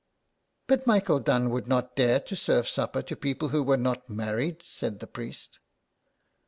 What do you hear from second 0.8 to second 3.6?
Michael Dunne would not dare to serve supper to people